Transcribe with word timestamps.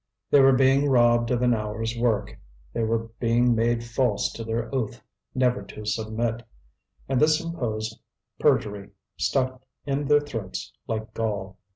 They 0.31 0.39
were 0.39 0.51
being 0.53 0.89
robbed 0.89 1.29
of 1.29 1.43
an 1.43 1.53
hour's 1.53 1.95
work, 1.95 2.35
they 2.73 2.81
were 2.81 3.09
being 3.19 3.53
made 3.53 3.83
false 3.83 4.31
to 4.31 4.43
their 4.43 4.73
oath 4.73 4.99
never 5.35 5.61
to 5.61 5.85
submit; 5.85 6.41
and 7.07 7.19
this 7.21 7.39
imposed 7.39 7.99
perjury 8.39 8.89
stuck 9.17 9.61
in 9.85 10.05
their 10.07 10.19
throats 10.21 10.73
like 10.87 11.13
gall. 11.13 11.59